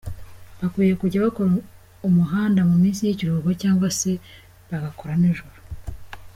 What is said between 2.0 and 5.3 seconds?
umuhanda mu minsi y’ikiruhuko cyangwa se bagakora